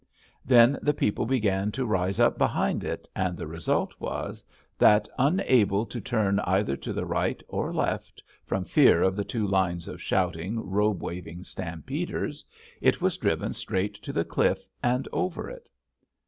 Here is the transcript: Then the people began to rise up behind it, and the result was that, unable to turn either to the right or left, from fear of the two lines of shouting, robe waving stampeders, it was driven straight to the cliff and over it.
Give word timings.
Then 0.43 0.79
the 0.81 0.95
people 0.95 1.27
began 1.27 1.71
to 1.73 1.85
rise 1.85 2.19
up 2.19 2.35
behind 2.39 2.83
it, 2.83 3.07
and 3.15 3.37
the 3.37 3.45
result 3.45 3.93
was 3.99 4.43
that, 4.79 5.07
unable 5.19 5.85
to 5.85 6.01
turn 6.01 6.39
either 6.39 6.75
to 6.77 6.91
the 6.91 7.05
right 7.05 7.43
or 7.47 7.71
left, 7.71 8.23
from 8.43 8.63
fear 8.65 9.03
of 9.03 9.15
the 9.15 9.23
two 9.23 9.45
lines 9.45 9.87
of 9.87 10.01
shouting, 10.01 10.59
robe 10.67 11.03
waving 11.03 11.43
stampeders, 11.43 12.43
it 12.81 12.99
was 12.99 13.17
driven 13.17 13.53
straight 13.53 13.93
to 13.93 14.11
the 14.11 14.25
cliff 14.25 14.67
and 14.81 15.07
over 15.13 15.51
it. 15.51 15.69